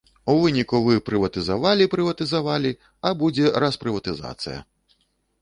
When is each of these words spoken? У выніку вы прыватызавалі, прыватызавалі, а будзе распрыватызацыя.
У 0.31 0.35
выніку 0.43 0.77
вы 0.85 0.95
прыватызавалі, 1.09 1.87
прыватызавалі, 1.93 2.71
а 3.11 3.13
будзе 3.21 3.53
распрыватызацыя. 3.67 4.59